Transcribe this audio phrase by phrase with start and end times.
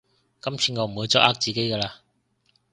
[0.41, 1.91] 今次我唔會再呃自己㗎喇